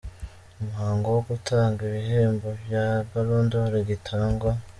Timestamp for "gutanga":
1.29-1.79